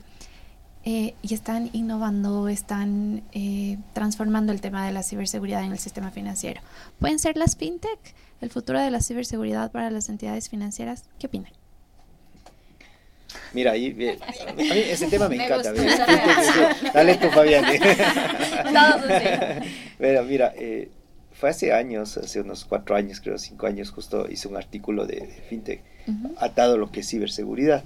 [0.86, 6.12] eh, y están innovando, están eh, transformando el tema de la ciberseguridad en el sistema
[6.12, 6.62] financiero?
[7.00, 8.00] ¿Pueden ser las fintech,
[8.40, 11.06] el futuro de la ciberseguridad para las entidades financieras?
[11.18, 11.52] ¿Qué opinan?
[13.54, 13.92] Mira, ahí,
[14.48, 15.74] a mí ese tema me, encanta.
[16.94, 17.66] Dale tú, Fabián.
[19.98, 20.90] Pero mira, eh,
[21.40, 25.28] fue hace años, hace unos cuatro años, creo, cinco años, justo hice un artículo de,
[25.50, 25.82] FinTech
[26.38, 27.84] atado a lo que es ciberseguridad.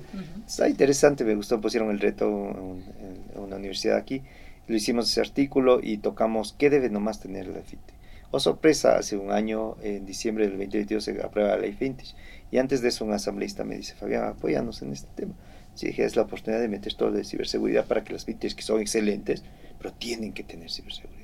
[0.47, 4.21] Está interesante, me gustó, pusieron el reto en, una universidad aquí,
[4.67, 7.95] lo hicimos ese artículo y tocamos qué debe nomás tener la FinTech.
[8.33, 12.07] O oh, sorpresa, hace un año, en diciembre del 2022, se aprueba la ley FinTech.
[12.51, 15.33] Y antes de eso, un asambleísta me dice, Fabián, apóyanos en este tema.
[15.73, 18.61] Sí, dije, es la oportunidad de meter todo de ciberseguridad para que las FinTech, que
[18.61, 19.43] son excelentes,
[19.77, 21.20] pero tienen que tener ciberseguridad.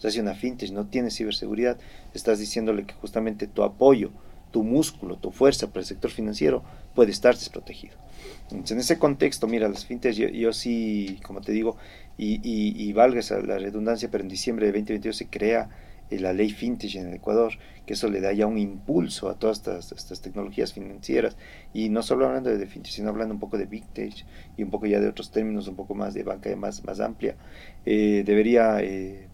[0.00, 1.76] O sea, si una fintech no tiene ciberseguridad,
[2.14, 4.10] estás diciéndole que justamente tu apoyo,
[4.50, 7.96] tu músculo, tu fuerza para el sector financiero puede estar desprotegido.
[8.44, 11.76] Entonces, en ese contexto, mira, las fintechs, yo, sí, como te digo,
[12.16, 15.68] y, y, valga esa, la redundancia, pero en diciembre de 2022 se crea
[16.08, 17.52] eh, la ley fintech en el Ecuador,
[17.84, 21.36] que eso le da ya un impulso a todas estas, tecnologías financieras,
[21.74, 24.14] y no solo hablando de fintech, sino hablando un poco de big tech
[24.56, 27.36] y un poco ya de otros términos, un poco más de banca más, más amplia,
[27.84, 29.29] eh, debería eh,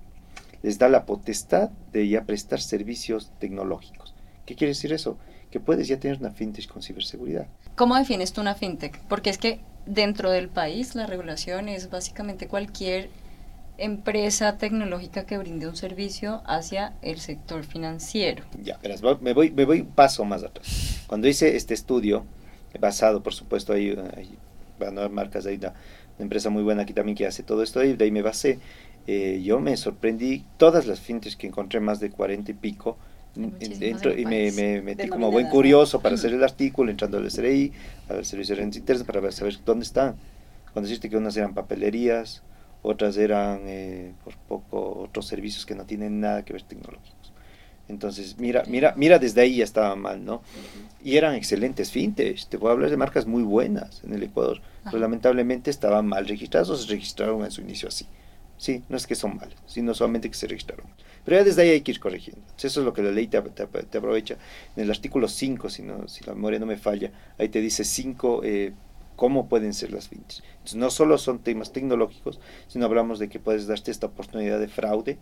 [0.67, 4.17] les da la potestad de ya prestar servicios tecnológicos.
[4.47, 5.17] ¿Qué quiere decir eso?
[5.53, 7.47] Que puedes ya tener una fintech con ciberseguridad.
[7.77, 9.01] ¿Cómo defines tú una fintech?
[9.03, 13.11] Porque es que dentro del país la regulación es básicamente cualquier
[13.79, 18.43] empresa tecnológica que brinde un servicio hacia el sector financiero.
[18.61, 21.05] Ya, verás, me voy, me voy un paso más atrás.
[21.07, 22.27] Cuando hice este estudio,
[22.81, 23.95] basado por supuesto, ahí,
[24.81, 25.75] van a haber marcas ahí, una,
[26.17, 28.59] una empresa muy buena aquí también que hace todo esto, y de ahí me basé
[29.07, 32.97] eh, yo me sorprendí, todas las fintes que encontré, más de cuarenta y pico,
[33.35, 37.73] dentro, y me, metí como buen curioso para hacer el artículo, entrando al SRI,
[38.09, 40.17] al Servicio de Rentas Internas, para saber dónde están.
[40.73, 42.43] Cuando decirte que unas eran papelerías,
[42.83, 47.33] otras eran, eh, por poco, otros servicios que no tienen nada que ver tecnológicos.
[47.89, 50.43] Entonces, mira, mira, mira, desde ahí ya estaba mal, ¿no?
[51.05, 52.49] Y eran excelentes fintech.
[52.49, 54.61] Te puedo hablar de marcas muy buenas en el Ecuador.
[54.85, 58.07] Pero lamentablemente estaban mal registrados o se registraron en su inicio así.
[58.59, 60.87] Sí, no es que son malos, sino solamente que se registraron.
[61.25, 62.41] Pero ya desde ahí hay que ir corrigiendo.
[62.57, 64.37] eso es lo que la ley te, aprovecha.
[64.77, 67.85] En el artículo 5, si, no, si la memoria no me falla, ahí te dice
[67.85, 68.73] 5 eh,
[69.17, 70.43] cómo pueden ser las fintechs.
[70.53, 72.39] Entonces, no solo son temas tecnológicos,
[72.69, 75.19] sino hablamos de que puedes darte esta oportunidad de fraude,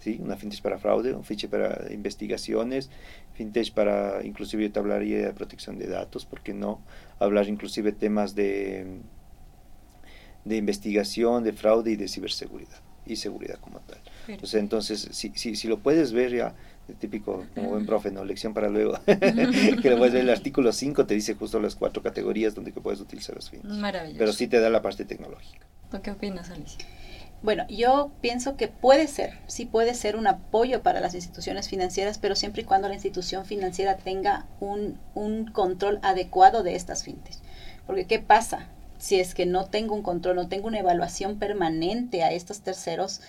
[0.00, 0.18] ¿sí?
[0.20, 2.90] una fintech para fraude, un fintech para investigaciones,
[3.34, 6.80] fintech para, inclusive yo te hablaría de protección de datos, ¿por qué no?
[7.18, 9.00] Hablar inclusive temas de,
[10.46, 13.98] de investigación, de fraude y de ciberseguridad, y seguridad como tal.
[14.28, 16.54] Entonces, entonces si, si, si lo puedes ver ya
[16.94, 18.24] típico como buen profe, ¿no?
[18.24, 18.98] Lección para luego.
[19.06, 22.80] que lo puedes ver el artículo 5 te dice justo las cuatro categorías donde que
[22.80, 23.66] puedes utilizar los fines.
[23.66, 24.18] Maravilloso.
[24.18, 25.66] Pero sí te da la parte tecnológica.
[25.90, 26.78] ¿Tú qué opinas, Alicia?
[27.42, 32.18] Bueno, yo pienso que puede ser, sí puede ser un apoyo para las instituciones financieras,
[32.18, 37.42] pero siempre y cuando la institución financiera tenga un, un control adecuado de estas fintechs.
[37.86, 38.68] Porque ¿qué pasa?
[38.98, 43.20] Si es que no tengo un control, no tengo una evaluación permanente a estos terceros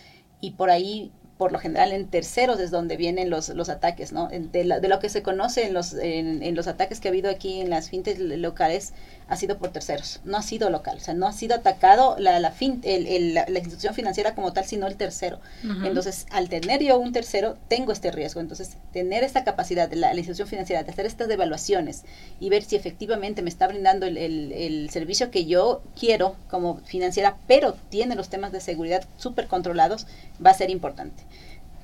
[0.42, 4.28] y por ahí por lo general en terceros es donde vienen los, los ataques, ¿no?
[4.28, 7.70] De, lo que se conoce en los, en, los ataques que ha habido aquí en
[7.70, 8.94] las fintes locales
[9.28, 12.40] ha sido por terceros, no ha sido local, o sea, no ha sido atacado la,
[12.40, 15.40] la, fin, el, la, institución financiera como tal, sino el tercero.
[15.84, 18.40] Entonces, al tener yo un tercero, tengo este riesgo.
[18.40, 22.04] Entonces, tener esta capacidad de la, institución financiera de hacer estas evaluaciones
[22.40, 27.38] y ver si efectivamente me está brindando el, el servicio que yo quiero como financiera,
[27.48, 30.08] pero tiene los temas de seguridad súper controlados,
[30.44, 31.24] va a ser importante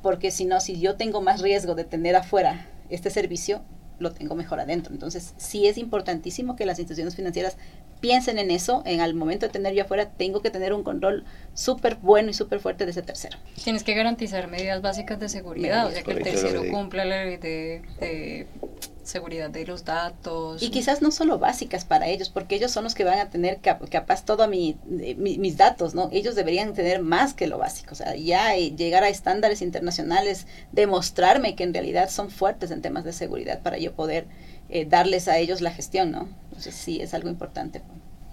[0.04, 3.62] porque si no, si yo tengo más riesgo de tener afuera este servicio,
[4.04, 4.94] lo tengo mejor adentro.
[4.94, 7.58] Entonces, sí es importantísimo que las instituciones financieras
[8.00, 8.84] piensen en eso.
[8.86, 12.34] En el momento de tener yo afuera, tengo que tener un control súper bueno y
[12.34, 13.38] súper fuerte de ese tercero.
[13.64, 17.38] Tienes que garantizar medidas básicas de seguridad, o sea, que el tercero cumpla la ley
[17.38, 18.48] de
[19.04, 20.62] seguridad de los datos.
[20.62, 23.60] Y quizás no solo básicas para ellos, porque ellos son los que van a tener
[23.60, 26.10] capaz todo mi, mis datos, ¿no?
[26.12, 30.48] Ellos deberían tener más que lo básico, o sea, ya eh, llegar a estándares internacionales,
[30.72, 34.28] demostrarme que en realidad son fuertes en temas de seguridad para yo poder
[34.70, 36.30] eh, darles a ellos la gestión, ¿no?
[36.46, 37.82] Entonces sí, es algo importante.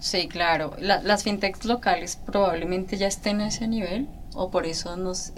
[0.01, 0.73] Sí, claro.
[0.79, 5.31] las fintechs locales probablemente ya estén a ese nivel o por eso nos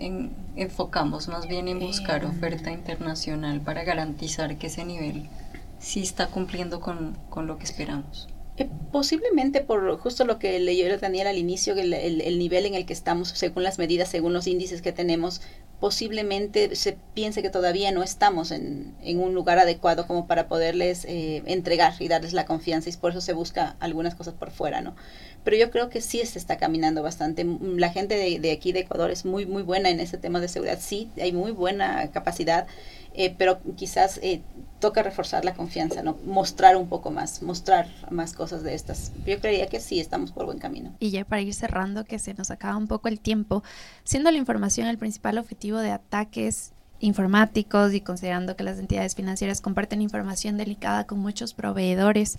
[0.56, 5.28] enfocamos más bien en buscar oferta internacional para garantizar que ese nivel
[5.80, 8.30] sí está cumpliendo con, con lo que esperamos.
[8.92, 12.94] Posiblemente por justo lo que leyó Daniel al inicio, el, el, nivel en el que
[12.94, 15.42] estamos, según las medidas, según los índices que tenemos,
[15.80, 21.06] posiblemente se piense que todavía no estamos en, en un lugar adecuado como para poderles
[21.06, 24.82] eh, entregar y darles la confianza y por eso se busca algunas cosas por fuera,
[24.82, 24.96] ¿no?
[25.44, 27.46] Pero yo creo que sí se está caminando bastante.
[27.62, 30.48] La gente de, de aquí de Ecuador es muy, muy buena en ese tema de
[30.48, 30.80] seguridad.
[30.80, 32.66] Sí, hay muy buena capacidad
[33.14, 34.42] eh, pero quizás eh,
[34.80, 36.18] toca reforzar la confianza, ¿no?
[36.26, 39.12] Mostrar un poco más, mostrar más cosas de estas.
[39.26, 40.94] Yo creía que sí, estamos por buen camino.
[41.00, 43.64] Y ya para ir cerrando, que se nos acaba un poco el tiempo,
[44.04, 49.62] siendo la información el principal objetivo de ataques informáticos y considerando que las entidades financieras
[49.62, 52.38] comparten información delicada con muchos proveedores,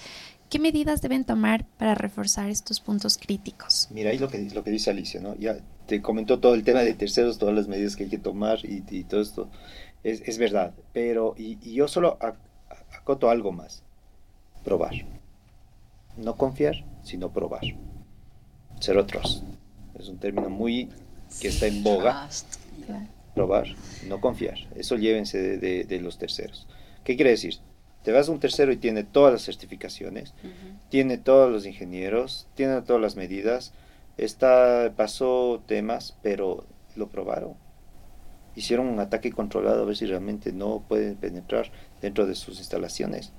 [0.49, 3.89] ¿qué medidas deben tomar para reforzar estos puntos críticos?
[3.91, 5.35] Mira, ahí lo que, lo que dice Alicia, ¿no?
[5.37, 8.59] Ya te comentó todo el tema de terceros, todas las medidas que hay que tomar
[8.65, 9.51] y, y todo esto
[10.05, 12.19] es, es verdad, pero y, yo solo
[12.93, 13.83] acoto algo más.
[14.63, 14.95] Probar.
[16.17, 17.65] No confiar, sino probar.
[18.81, 19.43] Ser otros.
[19.99, 20.91] Es un término muy
[21.41, 22.29] que está en boga.
[23.35, 23.67] Probar,
[24.07, 24.59] no confiar.
[24.77, 26.69] Eso llévense de, de, los terceros.
[27.03, 27.59] ¿Qué quiere decir?
[28.05, 30.35] Te vas a un tercero y tiene todas las certificaciones,
[30.91, 33.73] tiene todos los ingenieros, tiene todas las medidas,
[34.19, 37.57] está, pasó temas, pero lo probaron
[38.57, 43.33] hicieron un ataque controlado a ver si realmente no pueden penetrar dentro de sus instalaciones.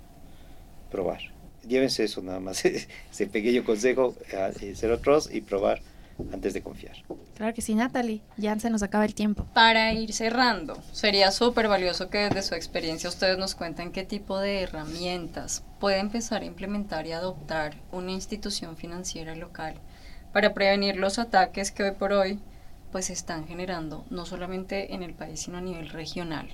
[0.91, 1.19] Probar.
[1.67, 2.63] Llévense eso nada más,
[3.11, 4.15] ese pequeño consejo,
[4.61, 5.81] eh, ser otros y probar
[6.31, 6.95] antes de confiar.
[7.35, 9.45] Claro que sí, Natalie, ya se nos acaba el tiempo.
[9.53, 14.39] Para ir cerrando, sería súper valioso que desde su experiencia ustedes nos cuenten qué tipo
[14.39, 19.75] de herramientas puede empezar a implementar y adoptar una institución financiera local
[20.31, 22.39] para prevenir los ataques que hoy por hoy
[22.95, 26.47] pues están generando, no solamente en el país, sino a nivel regional.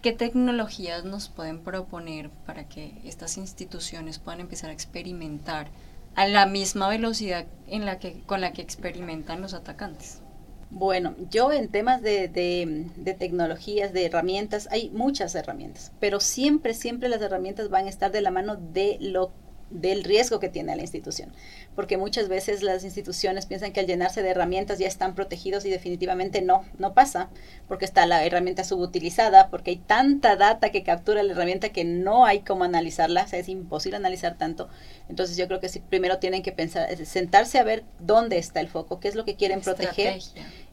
[0.00, 5.68] ¿Qué tecnologías nos pueden proponer para que estas instituciones puedan empezar a experimentar
[6.14, 10.22] a la misma velocidad en la que, con la que experimentan los atacantes?
[10.70, 16.72] Bueno, yo en temas de, de, de, tecnologías, de herramientas, hay muchas herramientas, pero siempre,
[16.72, 19.30] siempre las herramientas van a estar de la mano de lo
[19.70, 21.32] del riesgo que tiene la institución,
[21.74, 25.70] porque muchas veces las instituciones piensan que al llenarse de herramientas ya están protegidos y
[25.70, 27.28] definitivamente no, no pasa,
[27.68, 32.24] porque está la herramienta subutilizada, porque hay tanta data que captura la herramienta que no
[32.24, 34.68] hay cómo analizarla, o sea, es imposible analizar tanto.
[35.08, 38.68] Entonces yo creo que sí, primero tienen que pensar, sentarse a ver dónde está el
[38.68, 40.20] foco, qué es lo que quieren proteger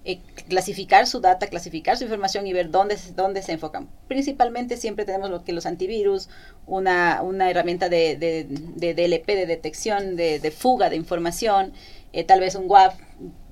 [0.04, 3.88] eh, clasificar su data, clasificar su información y ver dónde, dónde se enfocan.
[4.08, 6.28] Principalmente siempre tenemos lo que los antivirus,
[6.66, 11.74] una, una herramienta de, de, de DLP, de detección, de, de fuga de información,
[12.14, 12.96] eh, tal vez un WAF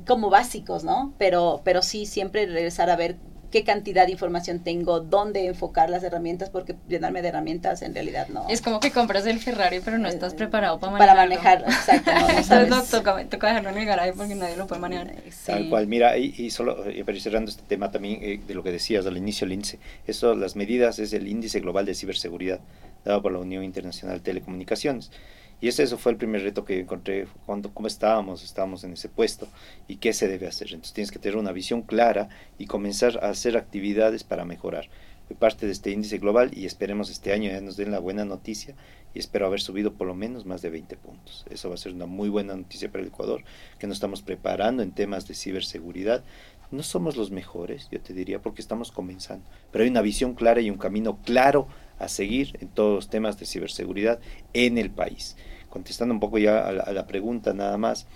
[0.08, 1.14] como básicos, ¿no?
[1.20, 3.16] Pero, pero sí siempre regresar a ver
[3.52, 8.28] qué cantidad de información tengo, dónde enfocar las herramientas, porque llenarme de herramientas en realidad
[8.30, 8.48] no.
[8.50, 11.16] Es como que compras el Ferrari, pero no estás preparado para manejarlo.
[11.16, 12.12] Para manejarlo, exacto.
[12.12, 15.14] No, Entonces no, toca, toca, dejarlo en el garaje porque nadie lo puede manejar.
[15.46, 18.64] Tal cual, mira, y, y solo, eh, pero cerrando este tema también eh, de lo
[18.64, 22.60] que decías al inicio, el índice, eso, las medidas es el índice global de ciberseguridad
[23.06, 25.12] dado por la Unión Internacional de Telecomunicaciones.
[25.62, 29.48] Y ese, fue el primer reto que encontré cuando cómo estábamos, estábamos en ese puesto
[29.88, 30.67] y qué se debe hacer.
[30.69, 34.89] Entonces tienes que tener una visión clara y comenzar a hacer actividades para mejorar.
[35.28, 38.26] Fue parte de este índice global y esperemos este año ya nos den la buena
[38.26, 38.74] noticia
[39.13, 41.45] y espero haber subido por lo menos más de 20 puntos.
[41.52, 43.43] Eso va a ser una muy buena noticia para el Ecuador,
[43.78, 46.24] que nos estamos preparando en temas de ciberseguridad.
[46.72, 50.62] No somos los mejores, yo te diría, porque estamos comenzando, pero hay una visión clara
[50.62, 51.67] y un camino claro
[52.00, 54.20] a seguir en todos los temas de ciberseguridad
[54.54, 55.36] en el país.
[55.70, 58.08] Contestando un poco ya a la, pregunta nada más,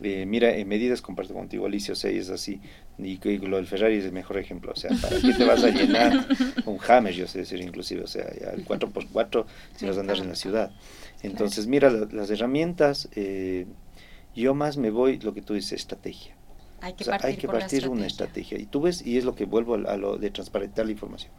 [0.00, 2.60] eh, mira, en medidas comparto contigo, Alicia, o sea, es así,
[2.98, 5.68] y, lo del Ferrari es el mejor ejemplo, o sea, ¿para qué te vas a
[5.68, 6.26] llenar
[6.64, 9.44] un Hammer, yo sé decir, inclusive, o sea, el 4x4
[9.76, 10.70] si vas a andar en la ciudad.
[11.22, 13.66] Entonces, mira, las herramientas, eh,
[14.34, 16.34] yo más me voy, lo que tú dices, estrategia.
[16.80, 18.58] Hay que partir, hay que partir una estrategia.
[18.58, 21.30] Y tú ves, y es lo que vuelvo a, a lo de transparentar la información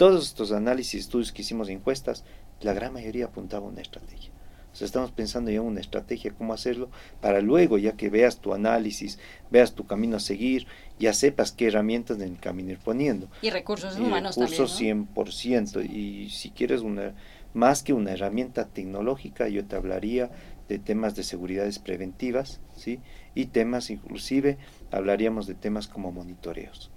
[0.00, 2.24] todos estos análisis, estudios que hicimos encuestas,
[2.62, 4.30] la gran mayoría apuntaba a una estrategia.
[4.72, 6.88] O sea, estamos pensando ya en una estrategia, cómo hacerlo,
[7.20, 9.18] para luego, ya que veas tu análisis,
[9.50, 10.66] veas tu camino a seguir,
[10.98, 13.28] ya sepas qué herramientas en el camino ir poniendo.
[13.42, 15.22] Y recursos humanos recursos también, ¿no?
[15.22, 15.84] 100%.
[15.84, 17.12] Y si quieres una,
[17.52, 20.30] más que una herramienta tecnológica, yo te hablaría
[20.66, 23.00] de temas de seguridades preventivas, ¿sí?
[23.34, 24.56] Y temas, inclusive,
[24.90, 26.90] hablaríamos de temas como monitoreos.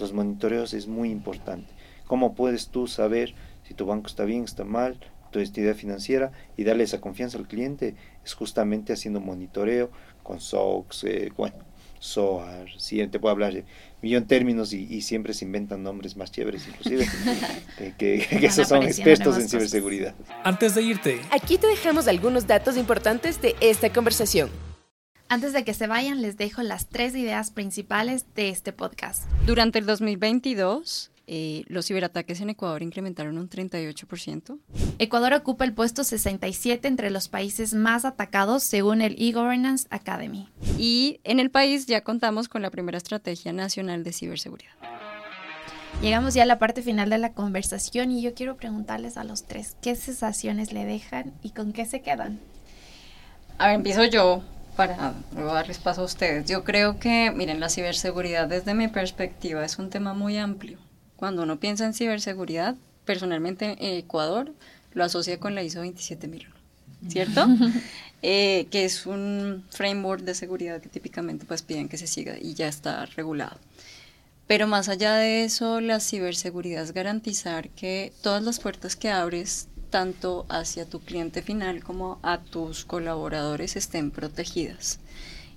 [0.00, 1.79] Los monitoreos es muy importante
[2.10, 4.98] ¿Cómo puedes tú saber si tu banco está bien, está mal,
[5.30, 7.94] tu entidad financiera y darle esa confianza al cliente?
[8.24, 9.92] Es justamente haciendo monitoreo
[10.24, 11.54] con SOX, eh, bueno,
[12.00, 13.64] SOAR, sí, te puedo hablar de
[14.02, 17.06] millón términos y, siempre se inventan nombres más chéveres inclusive,
[17.96, 20.16] que, que, esos son expertos en ciberseguridad.
[20.42, 24.50] Antes de irte, aquí te dejamos algunos datos importantes de esta conversación.
[25.28, 29.30] Antes de que se vayan, les dejo las tres ideas principales de este podcast.
[29.46, 34.58] Durante el 2022, eh, los ciberataques en Ecuador incrementaron un 38%.
[34.98, 40.48] Ecuador ocupa el puesto 67 entre los países más atacados según el eGovernance Academy.
[40.76, 44.72] Y en el país ya contamos con la primera estrategia nacional de ciberseguridad.
[46.02, 49.44] Llegamos ya a la parte final de la conversación y yo quiero preguntarles a los
[49.44, 52.40] tres qué sensaciones le dejan y con qué se quedan.
[53.56, 54.42] A ver, empiezo yo
[54.74, 56.50] para luego darles paso a ustedes.
[56.50, 60.89] Yo creo que, miren, la ciberseguridad desde mi perspectiva es un tema muy amplio
[61.20, 64.52] cuando uno piensa en ciberseguridad, personalmente en Ecuador
[64.94, 66.52] lo asocia con la ISO 27001,
[67.08, 67.46] ¿cierto?
[68.22, 72.52] Eh, que es un framework de seguridad que típicamente pues piden que se siga y
[72.52, 73.56] ya está regulado.
[74.46, 79.68] Pero más allá de eso, la ciberseguridad es garantizar que todas las puertas que abres,
[79.88, 84.98] tanto hacia tu cliente final como a tus colaboradores, estén protegidas.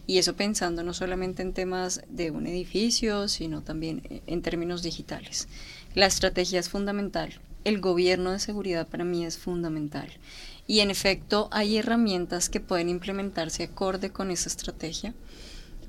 [0.06, 5.48] Y eso pensando no solamente en temas de un edificio, sino también en términos digitales.
[5.96, 7.40] La estrategia es fundamental.
[7.64, 10.10] El gobierno de seguridad para mí es fundamental.
[10.68, 15.14] Y en efecto hay herramientas que pueden implementarse acorde con esa estrategia,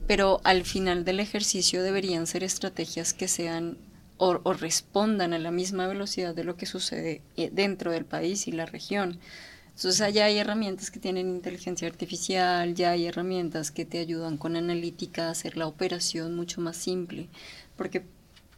[0.06, 3.78] pero al final del ejercicio deberían ser estrategias que sean
[4.18, 8.46] o, o respondan a la misma velocidad de lo que sucede eh, dentro del país
[8.46, 9.18] y la región.
[9.76, 14.56] Entonces ya hay herramientas que tienen inteligencia artificial, ya hay herramientas que te ayudan con
[14.56, 17.28] analítica a hacer la operación mucho más simple,
[17.76, 18.04] porque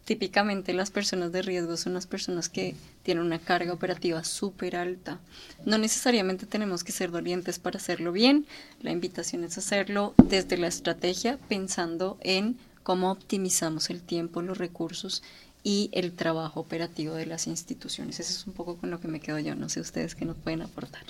[0.04, 5.18] típicamente las personas de riesgo son las personas que tienen una carga operativa súper alta.
[5.64, 8.46] No necesariamente tenemos que ser dolientes para hacerlo bien,
[8.82, 15.24] la invitación es hacerlo desde la estrategia pensando en cómo optimizamos el tiempo, los recursos
[15.66, 18.20] y el trabajo operativo de las instituciones.
[18.20, 19.56] Eso es un poco con lo que me quedo yo.
[19.56, 21.02] No sé ustedes qué nos pueden aportar.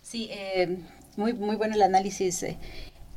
[0.00, 0.78] Sí, eh,
[1.18, 2.42] muy, muy bueno el análisis.
[2.42, 2.56] Eh,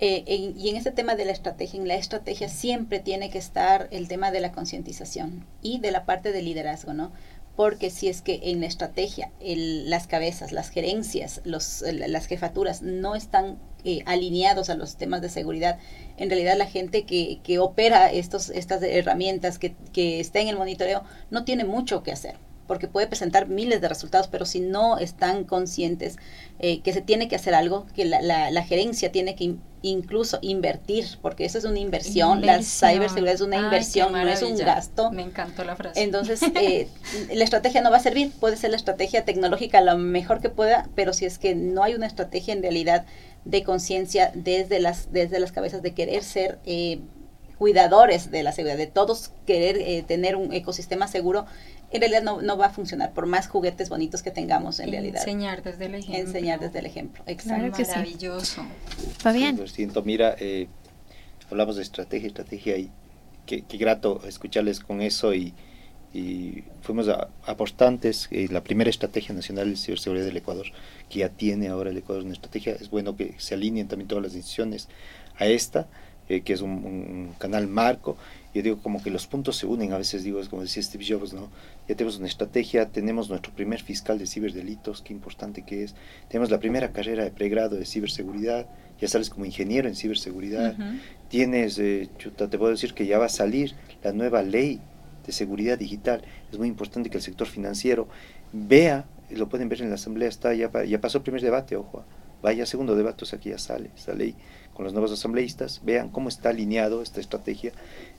[0.02, 3.88] eh, y en este tema de la estrategia, en la estrategia siempre tiene que estar
[3.92, 7.14] el tema de la concientización y de la parte de liderazgo, ¿no?
[7.56, 13.16] Porque si es que en la estrategia las cabezas, las gerencias, los, las jefaturas no
[13.16, 15.78] están eh, alineados a los temas de seguridad.
[16.18, 21.04] En realidad la gente que, opera estos, estas herramientas, que, que está en el monitoreo,
[21.30, 22.36] no tiene mucho que hacer
[22.72, 26.16] porque puede presentar miles de resultados, pero si no están conscientes
[26.58, 31.06] eh, que se tiene que hacer algo, que la, la, gerencia tiene que incluso invertir,
[31.22, 35.12] porque eso es una inversión, la ciberseguridad es una inversión, no es un gasto.
[35.12, 36.02] Me encantó la frase.
[36.02, 36.88] Entonces, eh,
[37.34, 40.88] la estrategia no va a servir, puede ser la estrategia tecnológica lo mejor que pueda,
[40.96, 43.06] pero si es que no hay una estrategia en realidad
[43.44, 46.58] de conciencia desde las, desde las cabezas de querer ser...
[46.66, 47.02] Eh,
[47.62, 51.46] cuidadores de la seguridad, de todos querer eh, tener un ecosistema seguro,
[51.92, 55.22] en realidad no, no, va a funcionar por más juguetes bonitos que tengamos en realidad.
[55.22, 56.18] Enseñar desde el ejemplo.
[56.18, 57.78] Enseñar desde el ejemplo, exacto.
[57.88, 58.64] Maravilloso.
[59.18, 59.68] Fabián.
[59.68, 60.68] siento, mira, eh,
[61.50, 62.90] hablamos de estrategia, estrategia y
[63.46, 65.54] qué, grato escucharles con eso y,
[66.14, 68.30] y fuimos a, aportantes.
[68.32, 70.68] Eh, la primera estrategia nacional de ciberseguridad del Ecuador,
[71.10, 74.24] que ya tiene ahora el Ecuador una estrategia, es bueno que se alineen también todas
[74.24, 74.88] las decisiones
[75.38, 75.88] a esta
[76.32, 78.16] eh, que es un, canal marco.
[78.54, 81.06] Yo digo como que los puntos se unen, a veces digo, es como decía Steve
[81.08, 81.50] Jobs, ¿no?
[81.88, 85.96] Ya tenemos una estrategia, tenemos nuestro primer fiscal de ciberdelitos, qué importante que es.
[86.28, 88.68] Tenemos la primera carrera de pregrado de ciberseguridad,
[89.00, 90.76] ya sales como ingeniero en ciberseguridad.
[91.30, 93.74] Tienes, eh, chuta, te puedo decir que ya va a salir
[94.04, 94.82] la nueva ley
[95.26, 96.22] de seguridad digital.
[96.52, 98.08] Es muy importante que el sector financiero
[98.52, 102.04] vea, lo pueden ver en la asamblea, está ya, ya pasó el primer debate, ojo,
[102.42, 104.36] vaya segundo debate, o sea, aquí ya sale esa ley
[104.74, 107.72] con los nuevos asambleístas, vean cómo está alineado esta estrategia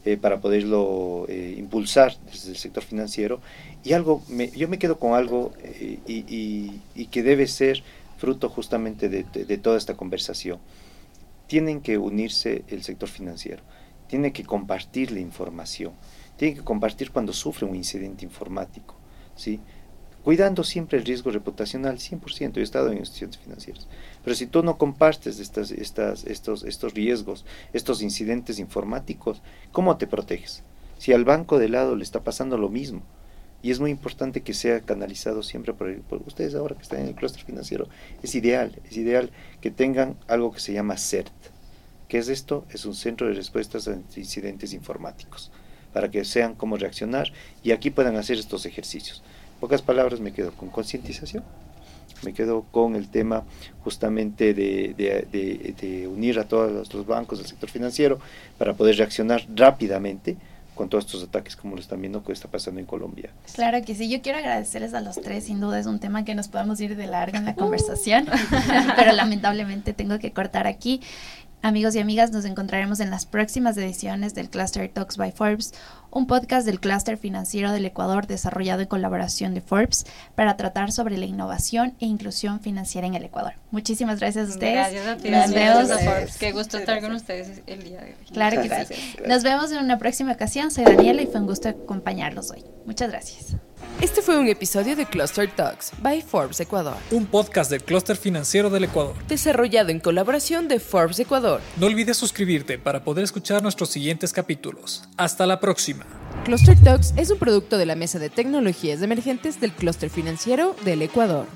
[0.05, 3.41] eh, para poderlo eh, impulsar desde el sector financiero.
[3.85, 4.23] Y algo,
[4.55, 7.83] yo me quedo con algo eh, y, que debe ser
[8.17, 10.59] fruto justamente de, toda esta conversación.
[11.47, 13.63] Tienen que unirse el sector financiero,
[14.09, 15.93] tiene que compartir la información,
[16.37, 18.95] tiene que compartir cuando sufre un incidente informático,
[19.37, 19.61] ¿sí?
[20.23, 22.53] Cuidando siempre el riesgo reputacional 100%.
[22.53, 23.89] Yo he estado en instituciones financieras.
[24.25, 29.43] Pero si tú no compartes estas, estas, estos, estos riesgos, estos incidentes informáticos,
[29.73, 30.63] ¿cómo te proteges?
[30.99, 33.03] Si al banco de lado le está pasando lo mismo,
[33.63, 35.89] y es muy importante que sea canalizado siempre por,
[36.27, 37.89] ustedes ahora que están en el clúster financiero,
[38.23, 41.33] es ideal, es ideal que tengan algo que se llama CERT.
[42.09, 42.67] ¿Qué es esto?
[42.71, 45.53] Es un centro de respuestas a incidentes informáticos,
[45.93, 49.23] para que sean cómo reaccionar y aquí puedan hacer estos ejercicios.
[49.63, 51.45] Pocas palabras me quedo con concientización,
[52.25, 53.45] me quedo con el tema
[53.85, 58.19] justamente de, unir a todos los bancos del sector financiero
[58.59, 60.37] para poder reaccionar rápidamente
[60.75, 63.31] con todos estos ataques como lo están viendo que está pasando en Colombia.
[63.55, 66.35] Claro que sí, yo quiero agradecerles a los tres, sin duda es un tema que
[66.35, 68.27] nos podemos ir de largo en la conversación,
[68.97, 71.01] pero lamentablemente tengo que cortar aquí.
[71.65, 75.73] Amigos y amigas, nos encontraremos en las próximas ediciones del Cluster Talks by Forbes,
[76.13, 81.17] un podcast del Cluster Financiero del Ecuador desarrollado en colaboración de Forbes para tratar sobre
[81.17, 83.55] la innovación e inclusión financiera en el Ecuador.
[83.71, 84.75] Muchísimas gracias a ustedes.
[84.75, 85.31] Gracias a ti.
[85.31, 85.91] Nos vemos.
[85.91, 86.39] Forbes.
[86.39, 88.15] Qué gusto estar con ustedes el día de hoy.
[88.33, 88.95] Claro que sí.
[89.27, 90.71] Nos vemos en una próxima ocasión.
[90.71, 92.63] Soy Daniela y fue un gusto acompañarlos hoy.
[92.85, 93.57] Muchas gracias.
[94.01, 96.97] Este fue un episodio de Cluster Talks by Forbes Ecuador.
[97.11, 99.15] Un podcast del Cluster Financiero del Ecuador.
[99.29, 101.61] Desarrollado en colaboración de Forbes Ecuador.
[101.77, 105.05] No olvides suscribirte para poder escuchar nuestros siguientes capítulos.
[105.17, 106.05] Hasta la próxima.
[106.45, 111.03] Cluster Talks es un producto de la Mesa de Tecnologías Emergentes del Cluster Financiero del
[111.03, 111.47] Ecuador.